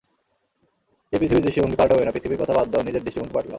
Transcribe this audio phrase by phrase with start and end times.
[1.13, 3.49] এই পৃথিবীর দৃষ্টিভংগি পাল্টাবে না পৃথিবীর কথা বাদ দাও নিজের দৃষ্টিভংগি পাল্টাও।